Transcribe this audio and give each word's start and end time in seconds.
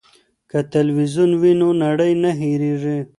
که 0.49 0.59
تلویزیون 0.73 1.31
وي 1.41 1.51
نو 1.59 1.69
نړۍ 1.83 2.11
نه 2.23 2.31
هیریږي. 2.41 2.97